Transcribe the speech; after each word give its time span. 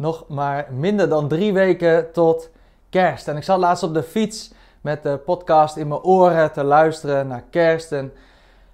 nog 0.00 0.24
maar 0.28 0.66
minder 0.70 1.08
dan 1.08 1.28
drie 1.28 1.52
weken 1.52 2.12
tot 2.12 2.50
kerst. 2.88 3.28
En 3.28 3.36
ik 3.36 3.42
zat 3.42 3.58
laatst 3.58 3.82
op 3.82 3.94
de 3.94 4.02
fiets 4.02 4.52
met 4.80 5.02
de 5.02 5.16
podcast 5.24 5.76
in 5.76 5.88
mijn 5.88 6.02
oren 6.02 6.52
te 6.52 6.64
luisteren 6.64 7.26
naar 7.26 7.44
kerst. 7.50 7.92
En 7.92 8.12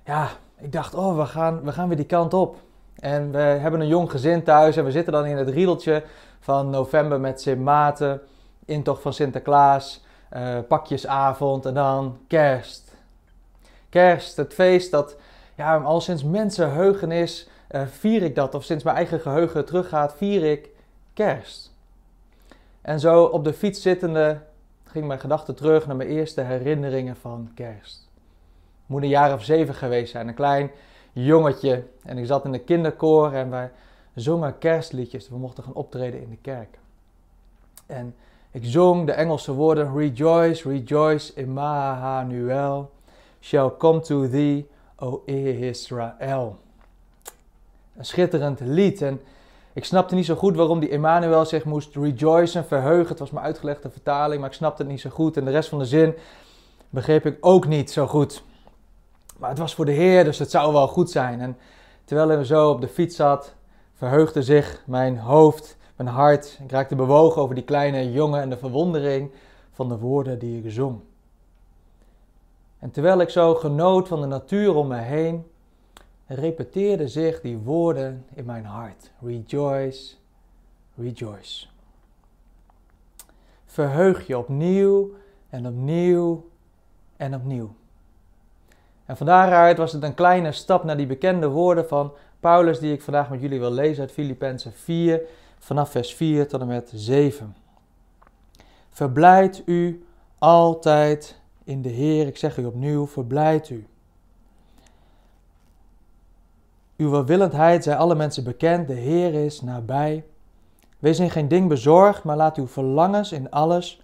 ja, 0.04 0.28
ik 0.58 0.72
dacht, 0.72 0.94
oh, 0.94 1.16
we 1.18 1.26
gaan, 1.26 1.62
we 1.62 1.72
gaan 1.72 1.88
weer 1.88 1.96
die 1.96 2.06
kant 2.06 2.34
op. 2.34 2.56
En 2.98 3.32
we 3.32 3.38
hebben 3.38 3.80
een 3.80 3.86
jong 3.86 4.10
gezin 4.10 4.42
thuis 4.42 4.76
en 4.76 4.84
we 4.84 4.90
zitten 4.90 5.12
dan 5.12 5.24
in 5.24 5.36
het 5.36 5.48
riedeltje 5.48 6.02
van 6.40 6.70
november 6.70 7.20
met 7.20 7.40
Sint 7.40 7.60
Maarten, 7.60 8.20
intocht 8.64 9.02
van 9.02 9.12
Sinterklaas, 9.12 10.04
uh, 10.36 10.58
pakjesavond 10.68 11.66
en 11.66 11.74
dan 11.74 12.18
kerst. 12.28 12.94
Kerst, 13.88 14.36
het 14.36 14.54
feest 14.54 14.90
dat 14.90 15.16
ja, 15.54 15.76
al 15.76 16.00
sinds 16.00 16.24
mensenheugenis 16.24 17.48
uh, 17.70 17.80
vier 17.86 18.22
ik 18.22 18.34
dat, 18.34 18.54
of 18.54 18.64
sinds 18.64 18.84
mijn 18.84 18.96
eigen 18.96 19.20
geheugen 19.20 19.64
teruggaat, 19.64 20.14
vier 20.16 20.44
ik 20.44 20.74
kerst. 21.16 21.72
En 22.80 23.00
zo 23.00 23.24
op 23.24 23.44
de 23.44 23.52
fiets 23.52 23.82
zittende 23.82 24.40
ging 24.84 25.06
mijn 25.06 25.20
gedachte 25.20 25.54
terug 25.54 25.86
naar 25.86 25.96
mijn 25.96 26.08
eerste 26.08 26.40
herinneringen 26.40 27.16
van 27.16 27.50
kerst. 27.54 28.08
Moet 28.86 29.02
een 29.02 29.08
jaar 29.08 29.32
of 29.32 29.44
zeven 29.44 29.74
geweest 29.74 30.10
zijn, 30.10 30.28
een 30.28 30.34
klein 30.34 30.70
jongetje. 31.12 31.84
En 32.02 32.18
ik 32.18 32.26
zat 32.26 32.44
in 32.44 32.52
de 32.52 32.58
kinderkoor 32.58 33.32
en 33.32 33.50
wij 33.50 33.70
zongen 34.14 34.58
kerstliedjes. 34.58 35.28
We 35.28 35.36
mochten 35.36 35.64
gaan 35.64 35.74
optreden 35.74 36.22
in 36.22 36.30
de 36.30 36.38
kerk. 36.40 36.78
En 37.86 38.14
ik 38.50 38.64
zong 38.64 39.06
de 39.06 39.12
Engelse 39.12 39.52
woorden 39.52 39.96
Rejoice, 39.96 40.68
rejoice, 40.68 41.34
Emmanuel 41.34 42.90
shall 43.40 43.70
come 43.78 44.00
to 44.00 44.28
thee, 44.28 44.68
O 44.96 45.22
Israel. 45.24 46.58
Een 47.96 48.04
schitterend 48.04 48.60
lied 48.60 49.02
en 49.02 49.20
ik 49.76 49.84
snapte 49.84 50.14
niet 50.14 50.24
zo 50.26 50.34
goed 50.34 50.56
waarom 50.56 50.80
die 50.80 50.88
Emmanuel 50.88 51.44
zich 51.44 51.64
moest 51.64 51.96
rejoicen, 51.96 52.64
verheugen. 52.64 53.08
Het 53.08 53.18
was 53.18 53.30
me 53.30 53.40
uitgelegd 53.40 53.82
de 53.82 53.90
vertaling, 53.90 54.40
maar 54.40 54.50
ik 54.50 54.56
snapte 54.56 54.82
het 54.82 54.90
niet 54.90 55.00
zo 55.00 55.10
goed. 55.10 55.36
En 55.36 55.44
de 55.44 55.50
rest 55.50 55.68
van 55.68 55.78
de 55.78 55.84
zin 55.84 56.14
begreep 56.90 57.26
ik 57.26 57.36
ook 57.40 57.66
niet 57.66 57.90
zo 57.90 58.06
goed. 58.06 58.42
Maar 59.38 59.48
het 59.48 59.58
was 59.58 59.74
voor 59.74 59.84
de 59.84 59.92
Heer, 59.92 60.24
dus 60.24 60.38
het 60.38 60.50
zou 60.50 60.72
wel 60.72 60.88
goed 60.88 61.10
zijn. 61.10 61.40
En 61.40 61.56
terwijl 62.04 62.28
hij 62.28 62.44
zo 62.44 62.70
op 62.70 62.80
de 62.80 62.88
fiets 62.88 63.16
zat, 63.16 63.54
verheugde 63.94 64.42
zich 64.42 64.82
mijn 64.86 65.18
hoofd, 65.18 65.76
mijn 65.96 66.08
hart. 66.08 66.58
Ik 66.62 66.70
raakte 66.70 66.94
bewogen 66.94 67.42
over 67.42 67.54
die 67.54 67.64
kleine 67.64 68.12
jongen 68.12 68.40
en 68.40 68.50
de 68.50 68.58
verwondering 68.58 69.30
van 69.72 69.88
de 69.88 69.98
woorden 69.98 70.38
die 70.38 70.64
ik 70.64 70.70
zong. 70.72 71.00
En 72.78 72.90
terwijl 72.90 73.20
ik 73.20 73.30
zo 73.30 73.54
genoot 73.54 74.08
van 74.08 74.20
de 74.20 74.26
natuur 74.26 74.74
om 74.74 74.88
me 74.88 74.98
heen, 74.98 75.46
repeteerden 76.26 77.08
zich 77.08 77.40
die 77.40 77.58
woorden 77.58 78.24
in 78.34 78.44
mijn 78.44 78.64
hart. 78.64 79.10
Rejoice, 79.22 80.14
rejoice. 80.94 81.66
Verheug 83.64 84.26
je 84.26 84.38
opnieuw 84.38 85.10
en 85.48 85.66
opnieuw 85.66 86.48
en 87.16 87.34
opnieuw. 87.34 87.74
En 89.04 89.16
van 89.16 89.26
daaruit 89.26 89.78
was 89.78 89.92
het 89.92 90.02
een 90.02 90.14
kleine 90.14 90.52
stap 90.52 90.84
naar 90.84 90.96
die 90.96 91.06
bekende 91.06 91.48
woorden 91.48 91.88
van 91.88 92.12
Paulus 92.40 92.78
die 92.78 92.92
ik 92.92 93.02
vandaag 93.02 93.30
met 93.30 93.40
jullie 93.40 93.58
wil 93.58 93.70
lezen 93.70 94.02
uit 94.02 94.12
Filippenzen 94.12 94.72
4, 94.72 95.22
vanaf 95.58 95.90
vers 95.90 96.14
4 96.14 96.48
tot 96.48 96.60
en 96.60 96.66
met 96.66 96.92
7. 96.94 97.56
Verblijd 98.90 99.62
u 99.66 100.06
altijd 100.38 101.40
in 101.64 101.82
de 101.82 101.88
Heer. 101.88 102.26
Ik 102.26 102.36
zeg 102.36 102.56
u 102.56 102.64
opnieuw, 102.64 103.06
verblijd 103.06 103.68
u. 103.68 103.86
Uw 106.96 107.10
welwillendheid 107.10 107.82
zij 107.82 107.96
alle 107.96 108.14
mensen 108.14 108.44
bekend, 108.44 108.88
de 108.88 108.94
Heer 108.94 109.34
is 109.34 109.60
nabij. 109.60 110.24
Wees 110.98 111.18
in 111.18 111.30
geen 111.30 111.48
ding 111.48 111.68
bezorgd, 111.68 112.24
maar 112.24 112.36
laat 112.36 112.56
uw 112.56 112.66
verlangens 112.66 113.32
in 113.32 113.50
alles 113.50 114.02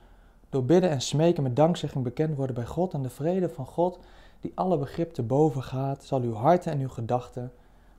door 0.48 0.64
bidden 0.64 0.90
en 0.90 1.00
smeken 1.00 1.42
met 1.42 1.56
dankzegging 1.56 2.04
bekend 2.04 2.36
worden 2.36 2.54
bij 2.54 2.66
God. 2.66 2.92
En 2.92 3.02
de 3.02 3.10
vrede 3.10 3.48
van 3.48 3.66
God, 3.66 3.98
die 4.40 4.52
alle 4.54 4.78
begrip 4.78 5.12
te 5.12 5.22
boven 5.22 5.62
gaat, 5.62 6.04
zal 6.04 6.20
uw 6.20 6.34
harten 6.34 6.72
en 6.72 6.80
uw 6.80 6.88
gedachten 6.88 7.52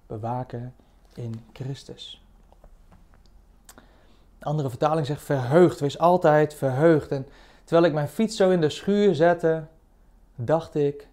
bewaken 0.08 0.74
in 1.14 1.40
Christus. 1.54 2.24
De 4.40 4.46
andere 4.46 4.70
vertaling 4.70 5.06
zegt 5.06 5.22
verheugd, 5.22 5.80
wees 5.80 6.00
altijd 6.00 6.54
verheugd. 6.54 7.12
En 7.12 7.28
terwijl 7.64 7.88
ik 7.88 7.94
mijn 7.94 8.08
fiets 8.08 8.36
zo 8.36 8.50
in 8.50 8.62
de 8.62 8.70
schuur 8.70 9.16
zette, 9.16 9.64
dacht 10.36 10.76
ik, 10.76 11.08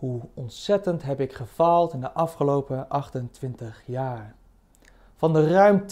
hoe 0.00 0.20
ontzettend 0.34 1.02
heb 1.02 1.20
ik 1.20 1.32
gefaald 1.32 1.92
in 1.92 2.00
de 2.00 2.12
afgelopen 2.12 2.88
28 2.88 3.82
jaar. 3.84 4.34
Van 5.16 5.32
de 5.32 5.48
ruim 5.48 5.84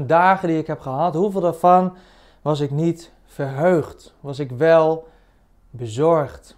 10.000 0.00 0.06
dagen 0.06 0.48
die 0.48 0.58
ik 0.58 0.66
heb 0.66 0.80
gehad, 0.80 1.14
hoeveel 1.14 1.40
daarvan 1.40 1.96
was 2.42 2.60
ik 2.60 2.70
niet 2.70 3.12
verheugd? 3.24 4.14
Was 4.20 4.38
ik 4.38 4.50
wel 4.50 5.08
bezorgd? 5.70 6.56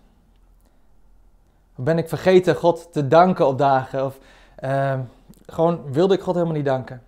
Ben 1.74 1.98
ik 1.98 2.08
vergeten 2.08 2.56
God 2.56 2.92
te 2.92 3.08
danken 3.08 3.46
op 3.46 3.58
dagen? 3.58 4.04
Of 4.04 4.18
uh, 4.64 4.98
gewoon 5.46 5.92
wilde 5.92 6.14
ik 6.14 6.20
God 6.20 6.34
helemaal 6.34 6.56
niet 6.56 6.64
danken? 6.64 7.02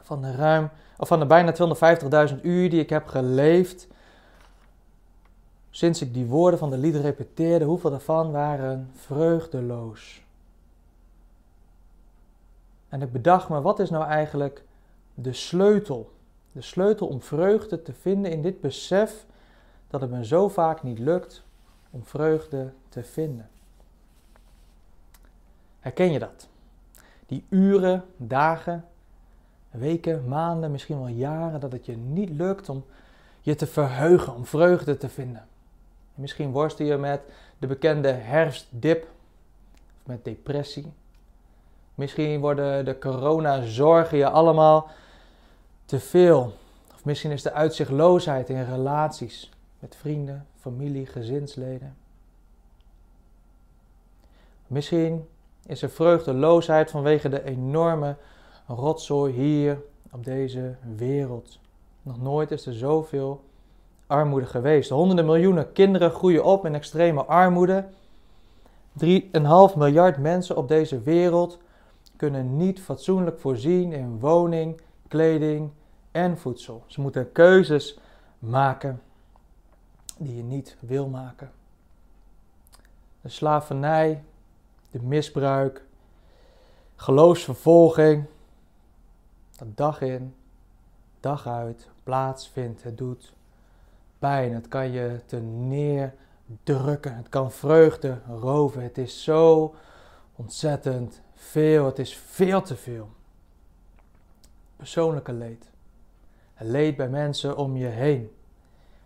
Van 0.00 0.22
de 0.22 0.34
ruim, 0.34 0.70
of 0.96 1.08
van 1.08 1.18
de 1.18 1.26
bijna 1.26 1.54
250.000 2.30 2.40
uur 2.42 2.70
die 2.70 2.80
ik 2.80 2.90
heb 2.90 3.06
geleefd, 3.06 3.88
Sinds 5.76 6.02
ik 6.02 6.14
die 6.14 6.26
woorden 6.26 6.58
van 6.58 6.70
de 6.70 6.78
lied 6.78 6.94
repeteerde, 6.94 7.64
hoeveel 7.64 7.90
daarvan 7.90 8.30
waren 8.30 8.90
vreugdeloos. 8.94 10.22
En 12.88 13.02
ik 13.02 13.12
bedacht 13.12 13.48
me, 13.48 13.60
wat 13.60 13.78
is 13.78 13.90
nou 13.90 14.04
eigenlijk 14.04 14.64
de 15.14 15.32
sleutel? 15.32 16.12
De 16.52 16.60
sleutel 16.60 17.06
om 17.06 17.22
vreugde 17.22 17.82
te 17.82 17.92
vinden 17.92 18.30
in 18.30 18.42
dit 18.42 18.60
besef 18.60 19.26
dat 19.88 20.00
het 20.00 20.10
me 20.10 20.24
zo 20.24 20.48
vaak 20.48 20.82
niet 20.82 20.98
lukt 20.98 21.42
om 21.90 22.04
vreugde 22.04 22.72
te 22.88 23.02
vinden. 23.02 23.48
Herken 25.80 26.12
je 26.12 26.18
dat? 26.18 26.48
Die 27.26 27.44
uren, 27.48 28.04
dagen, 28.16 28.84
weken, 29.70 30.28
maanden, 30.28 30.70
misschien 30.70 30.98
wel 30.98 31.08
jaren 31.08 31.60
dat 31.60 31.72
het 31.72 31.86
je 31.86 31.96
niet 31.96 32.30
lukt 32.30 32.68
om 32.68 32.84
je 33.40 33.54
te 33.54 33.66
verheugen, 33.66 34.34
om 34.34 34.46
vreugde 34.46 34.96
te 34.96 35.08
vinden. 35.08 35.46
Misschien 36.16 36.50
worstel 36.50 36.86
je 36.86 36.96
met 36.96 37.20
de 37.58 37.66
bekende 37.66 38.08
herfstdip 38.08 39.02
of 40.00 40.06
met 40.06 40.24
depressie. 40.24 40.92
Misschien 41.94 42.40
worden 42.40 42.84
de 42.84 42.98
coronazorgen 42.98 44.18
je 44.18 44.28
allemaal 44.28 44.90
te 45.84 46.00
veel. 46.00 46.54
Of 46.94 47.04
misschien 47.04 47.30
is 47.30 47.42
de 47.42 47.52
uitzichtloosheid 47.52 48.48
in 48.48 48.64
relaties 48.64 49.52
met 49.78 49.96
vrienden, 49.96 50.46
familie, 50.56 51.06
gezinsleden. 51.06 51.96
Misschien 54.66 55.28
is 55.66 55.82
er 55.82 55.90
vreugdeloosheid 55.90 56.90
vanwege 56.90 57.28
de 57.28 57.44
enorme 57.44 58.16
rotzooi 58.66 59.32
hier 59.32 59.82
op 60.10 60.24
deze 60.24 60.76
wereld. 60.96 61.58
Nog 62.02 62.20
nooit 62.20 62.50
is 62.50 62.66
er 62.66 62.74
zoveel 62.74 63.44
armoede 64.06 64.46
geweest. 64.46 64.90
Honderden 64.90 65.24
miljoenen 65.24 65.72
kinderen 65.72 66.10
groeien 66.10 66.44
op 66.44 66.66
in 66.66 66.74
extreme 66.74 67.24
armoede. 67.24 67.84
3,5 69.04 69.06
miljard 69.76 70.18
mensen 70.18 70.56
op 70.56 70.68
deze 70.68 71.00
wereld 71.02 71.58
kunnen 72.16 72.56
niet 72.56 72.80
fatsoenlijk 72.80 73.38
voorzien 73.38 73.92
in 73.92 74.18
woning, 74.20 74.80
kleding 75.08 75.70
en 76.10 76.38
voedsel. 76.38 76.84
Ze 76.86 77.00
moeten 77.00 77.32
keuzes 77.32 77.98
maken 78.38 79.02
die 80.18 80.36
je 80.36 80.42
niet 80.42 80.76
wil 80.80 81.08
maken. 81.08 81.50
De 83.20 83.28
slavernij, 83.28 84.22
de 84.90 85.02
misbruik, 85.02 85.84
geloofsvervolging, 86.96 88.24
dat 89.58 89.76
dag 89.76 90.00
in, 90.00 90.34
dag 91.20 91.46
uit 91.46 91.88
plaatsvindt, 92.02 92.82
het 92.82 92.98
doet 92.98 93.34
pijn, 94.18 94.54
het 94.54 94.68
kan 94.68 94.90
je 94.90 95.20
te 95.26 95.40
neerdrukken, 95.40 97.16
het 97.16 97.28
kan 97.28 97.52
vreugde 97.52 98.18
roven. 98.28 98.82
Het 98.82 98.98
is 98.98 99.22
zo 99.22 99.74
ontzettend 100.36 101.20
veel, 101.34 101.86
het 101.86 101.98
is 101.98 102.16
veel 102.16 102.62
te 102.62 102.76
veel. 102.76 103.08
Persoonlijke 104.76 105.32
leed. 105.32 105.70
Het 106.54 106.68
leed 106.68 106.96
bij 106.96 107.08
mensen 107.08 107.56
om 107.56 107.76
je 107.76 107.86
heen. 107.86 108.30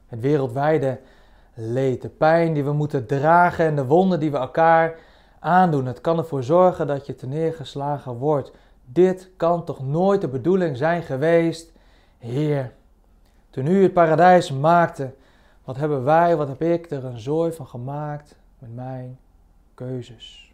Het 0.06 0.20
wereldwijde 0.20 1.00
leed, 1.54 2.02
de 2.02 2.08
pijn 2.08 2.52
die 2.52 2.64
we 2.64 2.72
moeten 2.72 3.06
dragen 3.06 3.64
en 3.64 3.76
de 3.76 3.86
wonden 3.86 4.20
die 4.20 4.30
we 4.30 4.36
elkaar 4.36 4.98
aandoen. 5.38 5.86
Het 5.86 6.00
kan 6.00 6.18
ervoor 6.18 6.42
zorgen 6.42 6.86
dat 6.86 7.06
je 7.06 7.16
neergeslagen 7.26 8.14
wordt. 8.14 8.52
Dit 8.84 9.30
kan 9.36 9.64
toch 9.64 9.86
nooit 9.86 10.20
de 10.20 10.28
bedoeling 10.28 10.76
zijn 10.76 11.02
geweest, 11.02 11.72
Heer. 12.18 12.72
Toen 13.50 13.66
u 13.66 13.82
het 13.82 13.92
paradijs 13.92 14.50
maakte, 14.50 15.14
wat 15.64 15.76
hebben 15.76 16.04
wij, 16.04 16.36
wat 16.36 16.48
heb 16.48 16.62
ik 16.62 16.90
er 16.90 17.04
een 17.04 17.18
zooi 17.18 17.52
van 17.52 17.66
gemaakt 17.66 18.36
met 18.58 18.74
mijn 18.74 19.18
keuzes? 19.74 20.52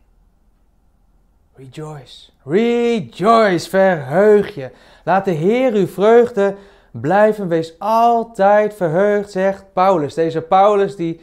Rejoice. 1.55 2.31
Rejoice. 2.45 3.69
Verheug 3.69 4.55
je. 4.55 4.71
Laat 5.05 5.25
de 5.25 5.31
Heer 5.31 5.73
uw 5.73 5.87
vreugde 5.87 6.57
blijven. 6.91 7.49
Wees 7.49 7.79
altijd 7.79 8.75
verheugd, 8.75 9.31
zegt 9.31 9.73
Paulus. 9.73 10.15
Deze 10.15 10.41
Paulus 10.41 10.97
die 10.97 11.21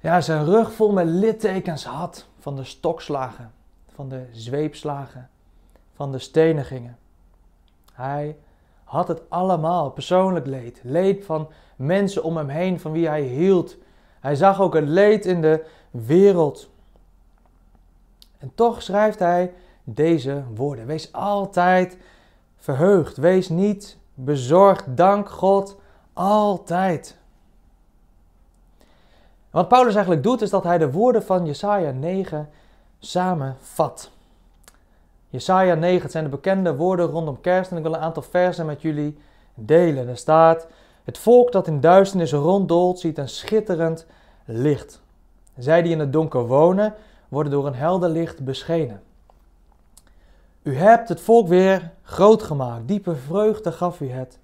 ja, 0.00 0.20
zijn 0.20 0.44
rug 0.44 0.72
vol 0.72 0.92
met 0.92 1.06
littekens 1.06 1.84
had 1.84 2.26
van 2.38 2.56
de 2.56 2.64
stokslagen, 2.64 3.52
van 3.94 4.08
de 4.08 4.26
zweepslagen, 4.32 5.28
van 5.94 6.12
de 6.12 6.18
stenigingen. 6.18 6.98
Hij 7.92 8.36
had 8.88 9.08
het 9.08 9.22
allemaal, 9.28 9.90
persoonlijk 9.90 10.46
leed. 10.46 10.80
Leed 10.82 11.24
van 11.24 11.48
mensen 11.76 12.22
om 12.22 12.36
hem 12.36 12.48
heen 12.48 12.80
van 12.80 12.92
wie 12.92 13.08
hij 13.08 13.22
hield. 13.22 13.76
Hij 14.20 14.34
zag 14.34 14.60
ook 14.60 14.74
het 14.74 14.88
leed 14.88 15.26
in 15.26 15.40
de 15.40 15.64
wereld. 15.90 16.70
En 18.38 18.52
toch 18.54 18.82
schrijft 18.82 19.18
hij 19.18 19.52
deze 19.84 20.42
woorden. 20.54 20.86
Wees 20.86 21.12
altijd 21.12 21.96
verheugd. 22.56 23.16
Wees 23.16 23.48
niet 23.48 23.96
bezorgd. 24.14 24.84
Dank 24.96 25.28
God 25.28 25.76
altijd. 26.12 27.16
Wat 29.50 29.68
Paulus 29.68 29.92
eigenlijk 29.94 30.22
doet, 30.22 30.42
is 30.42 30.50
dat 30.50 30.64
hij 30.64 30.78
de 30.78 30.92
woorden 30.92 31.22
van 31.22 31.46
Jesaja 31.46 31.90
9 31.90 32.48
samenvat. 32.98 34.10
Jesaja 35.30 35.74
9, 35.74 36.02
het 36.02 36.10
zijn 36.10 36.24
de 36.24 36.30
bekende 36.30 36.76
woorden 36.76 37.06
rondom 37.06 37.40
kerst 37.40 37.70
en 37.70 37.76
ik 37.76 37.82
wil 37.82 37.94
een 37.94 38.00
aantal 38.00 38.22
versen 38.22 38.66
met 38.66 38.82
jullie 38.82 39.18
delen. 39.54 40.08
Er 40.08 40.16
staat, 40.16 40.66
het 41.04 41.18
volk 41.18 41.52
dat 41.52 41.66
in 41.66 41.80
duisternis 41.80 42.32
ronddolt 42.32 43.00
ziet 43.00 43.18
een 43.18 43.28
schitterend 43.28 44.06
licht. 44.44 45.00
Zij 45.58 45.82
die 45.82 45.92
in 45.92 45.98
het 45.98 46.12
donker 46.12 46.46
wonen, 46.46 46.94
worden 47.28 47.52
door 47.52 47.66
een 47.66 47.74
helder 47.74 48.08
licht 48.08 48.44
beschenen. 48.44 49.02
U 50.62 50.76
hebt 50.76 51.08
het 51.08 51.20
volk 51.20 51.48
weer 51.48 51.90
groot 52.02 52.42
gemaakt, 52.42 52.88
diepe 52.88 53.16
vreugde 53.16 53.72
gaf 53.72 54.00
u 54.00 54.10
het. 54.10 54.38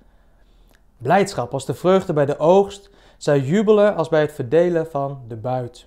Blijdschap 0.98 1.52
als 1.52 1.66
de 1.66 1.74
vreugde 1.74 2.12
bij 2.12 2.26
de 2.26 2.38
oogst, 2.38 2.90
zij 3.16 3.40
jubelen 3.40 3.96
als 3.96 4.08
bij 4.08 4.20
het 4.20 4.32
verdelen 4.32 4.90
van 4.90 5.20
de 5.28 5.36
buit. 5.36 5.86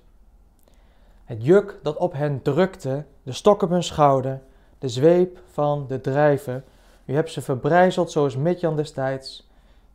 Het 1.25 1.45
juk 1.45 1.79
dat 1.83 1.97
op 1.97 2.13
hen 2.13 2.41
drukte, 2.41 3.03
de 3.23 3.31
stok 3.31 3.61
op 3.61 3.69
hun 3.69 3.83
schouder, 3.83 4.41
de 4.79 4.89
zweep 4.89 5.39
van 5.51 5.85
de 5.87 6.01
drijven. 6.01 6.63
U 7.05 7.13
hebt 7.13 7.31
ze 7.31 7.41
verbrijzeld 7.41 8.11
zoals 8.11 8.35
Midjan 8.35 8.75
destijds. 8.75 9.49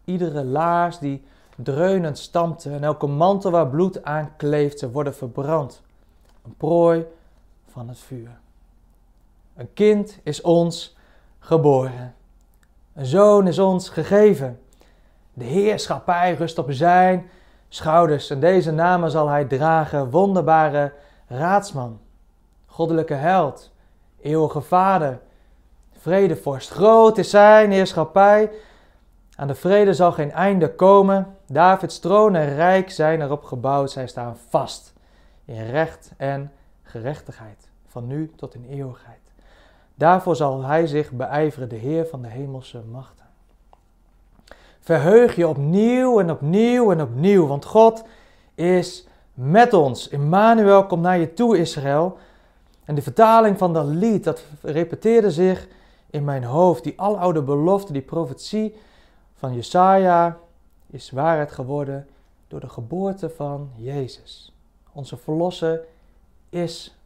Iedere 0.05 0.45
laars 0.45 0.99
die 0.99 1.25
dreunend 1.57 2.19
stampte 2.19 2.71
en 2.71 2.85
elke 2.85 3.07
mantel 3.07 3.51
waar 3.51 3.69
bloed 3.69 4.05
aan 4.05 4.33
kleeft, 4.37 4.79
ze 4.79 4.91
worden 4.91 5.15
verbrand. 5.15 5.83
Een 6.45 6.57
prooi 6.57 7.07
van 7.67 7.89
het 7.89 7.99
vuur. 7.99 8.41
Een 9.57 9.73
kind 9.75 10.19
is 10.23 10.41
ons 10.41 10.97
geboren. 11.39 12.15
Een 12.95 13.07
zoon 13.07 13.47
is 13.47 13.59
ons 13.59 13.89
gegeven. 13.89 14.61
De 15.35 15.45
heerschappij 15.45 16.35
rust 16.35 16.59
op 16.59 16.73
zijn 16.73 17.31
schouders 17.69 18.31
en 18.31 18.41
deze 18.41 18.71
namen 18.71 19.11
zal 19.11 19.29
hij 19.29 19.45
dragen. 19.45 20.11
Wonderbare 20.11 20.93
raadsman, 21.27 22.01
goddelijke 22.67 23.15
held, 23.15 23.72
eeuwige 24.23 24.61
vader, 24.61 25.21
vredevorst. 25.99 26.71
Groot 26.71 27.19
is 27.19 27.31
zijn 27.31 27.71
heerschappij. 27.71 28.51
Aan 29.37 29.47
de 29.47 29.55
vrede 29.55 29.95
zal 29.95 30.13
geen 30.13 30.33
einde 30.33 30.75
komen. 30.75 31.37
Davids 31.47 31.99
troon 31.99 32.35
en 32.35 32.55
rijk 32.55 32.91
zijn 32.91 33.23
erop 33.23 33.45
gebouwd. 33.45 33.91
Zij 33.91 34.07
staan 34.07 34.37
vast 34.49 34.93
in 35.45 35.71
recht 35.71 36.13
en 36.17 36.53
gerechtigheid, 36.83 37.69
van 37.89 38.07
nu 38.07 38.33
tot 38.37 38.55
in 38.55 38.67
eeuwigheid. 38.71 39.21
Daarvoor 39.95 40.37
zal 40.37 40.63
hij 40.63 40.87
zich 40.87 41.11
beijveren, 41.11 41.69
de 41.69 41.77
Heer 41.77 42.07
van 42.07 42.23
de 42.23 42.29
hemelse 42.29 42.83
machten. 42.91 43.27
Verheug 44.81 45.37
je 45.37 45.49
opnieuw 45.49 46.21
en 46.21 46.31
opnieuw 46.31 46.93
en 46.93 47.03
opnieuw, 47.03 47.47
want 47.47 47.65
God 47.65 48.05
is 48.55 49.07
met 49.35 49.73
ons. 49.73 50.09
Immanuel 50.09 50.87
komt 50.87 51.03
naar 51.03 51.19
je 51.19 51.35
toe, 51.35 51.59
Israël. 51.59 52.19
En 52.93 52.99
de 52.99 53.05
vertaling 53.05 53.59
van 53.59 53.73
dat 53.73 53.87
lied, 53.87 54.25
dat 54.25 54.45
repeteerde 54.63 55.31
zich 55.31 55.69
in 56.11 56.25
mijn 56.25 56.45
hoofd. 56.45 56.85
Die 56.85 57.01
aloude 57.01 57.43
belofte, 57.43 57.93
die 57.93 58.03
profetie 58.03 58.77
van 59.35 59.55
Jesaja 59.55 60.39
is 60.87 61.11
waarheid 61.11 61.53
geworden 61.53 62.07
door 62.49 62.61
de 62.61 62.69
geboorte 62.69 63.31
van 63.31 63.71
Jezus. 63.77 64.55
Onze 64.93 65.17
verlosser 65.17 65.81
is 66.51 66.97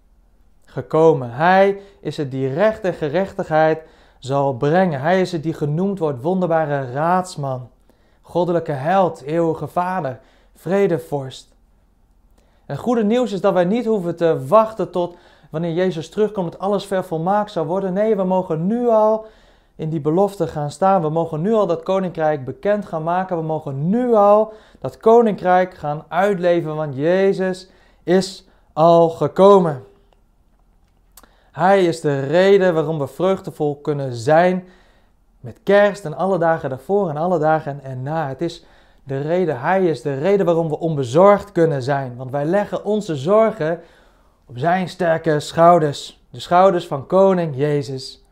gekomen. 0.64 1.30
Hij 1.30 1.80
is 2.00 2.16
het 2.16 2.30
die 2.30 2.52
recht 2.52 2.80
en 2.80 2.94
gerechtigheid 2.94 3.82
zal 4.18 4.56
brengen. 4.56 5.00
Hij 5.00 5.20
is 5.20 5.32
het 5.32 5.42
die 5.42 5.54
genoemd 5.54 5.98
wordt 5.98 6.22
wonderbare 6.22 6.92
raadsman, 6.92 7.70
goddelijke 8.22 8.72
held, 8.72 9.22
eeuwige 9.22 9.66
vader, 9.66 10.20
vredevorst. 10.54 11.54
En 12.36 12.74
het 12.74 12.84
goede 12.84 13.04
nieuws 13.04 13.32
is 13.32 13.40
dat 13.40 13.52
wij 13.52 13.64
niet 13.64 13.86
hoeven 13.86 14.16
te 14.16 14.46
wachten 14.46 14.90
tot 14.90 15.16
wanneer 15.56 15.74
Jezus 15.74 16.08
terugkomt, 16.08 16.52
dat 16.52 16.60
alles 16.60 16.84
vervolmaakt 16.84 17.50
zal 17.50 17.64
worden. 17.64 17.92
Nee, 17.92 18.16
we 18.16 18.24
mogen 18.24 18.66
nu 18.66 18.88
al 18.88 19.26
in 19.76 19.90
die 19.90 20.00
belofte 20.00 20.46
gaan 20.46 20.70
staan. 20.70 21.02
We 21.02 21.08
mogen 21.08 21.40
nu 21.40 21.52
al 21.52 21.66
dat 21.66 21.82
koninkrijk 21.82 22.44
bekend 22.44 22.86
gaan 22.86 23.02
maken. 23.02 23.36
We 23.36 23.42
mogen 23.42 23.88
nu 23.88 24.14
al 24.14 24.52
dat 24.80 24.96
koninkrijk 24.96 25.74
gaan 25.74 26.04
uitleven, 26.08 26.76
want 26.76 26.96
Jezus 26.96 27.70
is 28.02 28.48
al 28.72 29.08
gekomen. 29.08 29.84
Hij 31.52 31.84
is 31.84 32.00
de 32.00 32.20
reden 32.20 32.74
waarom 32.74 32.98
we 32.98 33.06
vreugdevol 33.06 33.76
kunnen 33.80 34.14
zijn 34.14 34.64
met 35.40 35.60
kerst 35.62 36.04
en 36.04 36.16
alle 36.16 36.38
dagen 36.38 36.68
daarvoor 36.68 37.08
en 37.08 37.16
alle 37.16 37.38
dagen 37.38 37.84
erna. 37.84 38.28
Het 38.28 38.40
is 38.40 38.64
de 39.04 39.20
reden, 39.20 39.60
Hij 39.60 39.86
is 39.86 40.02
de 40.02 40.18
reden 40.18 40.46
waarom 40.46 40.68
we 40.68 40.78
onbezorgd 40.78 41.52
kunnen 41.52 41.82
zijn. 41.82 42.16
Want 42.16 42.30
wij 42.30 42.44
leggen 42.44 42.84
onze 42.84 43.16
zorgen 43.16 43.80
op 44.48 44.58
Zijn 44.58 44.88
sterke 44.88 45.40
schouders, 45.40 46.24
de 46.30 46.40
schouders 46.40 46.86
van 46.86 47.06
Koning 47.06 47.56
Jezus. 47.56 48.24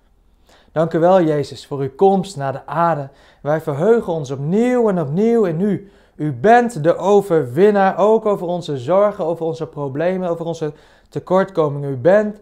Dank 0.72 0.92
u 0.92 0.98
wel, 0.98 1.22
Jezus, 1.22 1.66
voor 1.66 1.78
uw 1.78 1.94
komst 1.96 2.36
naar 2.36 2.52
de 2.52 2.66
aarde. 2.66 3.08
Wij 3.42 3.60
verheugen 3.60 4.12
ons 4.12 4.30
opnieuw 4.30 4.88
en 4.88 5.00
opnieuw 5.00 5.44
in 5.44 5.60
u. 5.60 5.90
U 6.16 6.32
bent 6.32 6.82
de 6.82 6.96
overwinnaar, 6.96 7.98
ook 7.98 8.26
over 8.26 8.46
onze 8.46 8.78
zorgen, 8.78 9.24
over 9.24 9.46
onze 9.46 9.66
problemen, 9.66 10.28
over 10.28 10.46
onze 10.46 10.72
tekortkomingen. 11.08 11.90
U 11.90 11.96
bent 11.96 12.40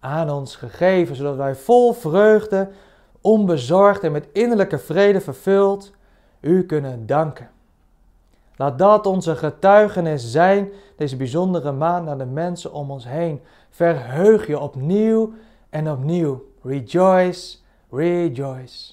aan 0.00 0.30
ons 0.30 0.56
gegeven, 0.56 1.16
zodat 1.16 1.36
wij 1.36 1.54
vol 1.54 1.92
vreugde, 1.92 2.68
onbezorgd 3.20 4.02
en 4.02 4.12
met 4.12 4.28
innerlijke 4.32 4.78
vrede 4.78 5.20
vervuld 5.20 5.92
u 6.40 6.66
kunnen 6.66 7.06
danken. 7.06 7.50
Laat 8.60 8.78
dat 8.78 9.06
onze 9.06 9.36
getuigenis 9.36 10.30
zijn, 10.30 10.72
deze 10.96 11.16
bijzondere 11.16 11.72
maand 11.72 12.04
naar 12.04 12.18
de 12.18 12.24
mensen 12.24 12.72
om 12.72 12.90
ons 12.90 13.04
heen. 13.08 13.40
Verheug 13.70 14.46
je 14.46 14.58
opnieuw 14.58 15.32
en 15.70 15.90
opnieuw. 15.90 16.44
Rejoice, 16.62 17.56
rejoice. 17.90 18.88